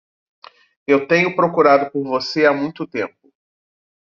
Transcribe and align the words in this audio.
Eu 0.87 1.07
tenho 1.07 1.35
procurado 1.35 1.91
por 1.91 2.01
você 2.03 2.43
há 2.47 2.51
muito 2.51 2.87
tempo. 2.87 3.31